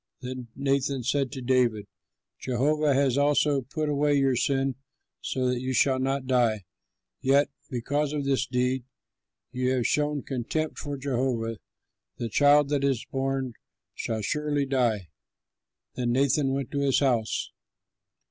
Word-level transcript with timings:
Then 0.21 0.47
Nathan 0.55 1.03
said 1.03 1.31
to 1.33 1.43
David, 1.43 1.85
"Jehovah 2.39 2.95
has 2.95 3.19
also 3.19 3.61
put 3.61 3.87
away 3.87 4.15
your 4.15 4.35
sin 4.35 4.73
so 5.21 5.45
that 5.47 5.61
you 5.61 5.73
shall 5.73 5.99
not 5.99 6.25
die. 6.25 6.63
Yet, 7.21 7.51
because 7.69 8.11
by 8.11 8.21
this 8.21 8.47
deed 8.47 8.83
you 9.51 9.69
have 9.73 9.85
shown 9.85 10.23
contempt 10.23 10.79
for 10.79 10.97
Jehovah, 10.97 11.57
the 12.17 12.29
child 12.29 12.69
that 12.69 12.83
is 12.83 13.05
born 13.11 13.53
shall 13.93 14.23
surely 14.23 14.65
die." 14.65 15.09
Then 15.93 16.13
Nathan 16.13 16.51
went 16.51 16.71
to 16.71 16.79
his 16.81 16.97
house. 16.97 17.51